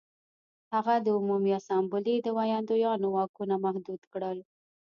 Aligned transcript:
هغه 0.73 0.93
د 1.05 1.07
عمومي 1.17 1.51
اسامبلې 1.59 2.15
د 2.21 2.27
ویاندویانو 2.37 3.07
واکونه 3.15 3.55
محدود 3.65 4.01
کړل 4.13 4.37